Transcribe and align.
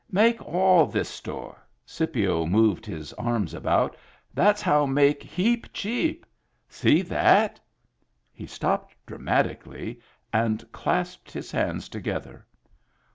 Make 0.11 0.43
all 0.43 0.87
this 0.87 1.09
store"— 1.09 1.59
Scipio 1.85 2.47
moved 2.47 2.87
his 2.87 3.13
arms 3.19 3.53
about 3.53 3.95
—"that's 4.33 4.59
how 4.59 4.87
make 4.87 5.21
heap 5.21 5.71
cheap. 5.73 6.25
See 6.67 7.03
that!" 7.03 7.59
He 8.33 8.47
stopped 8.47 8.95
dramatically, 9.05 9.99
and 10.33 10.65
clasped 10.71 11.29
his 11.29 11.51
hands 11.51 11.87
together. 11.87 12.47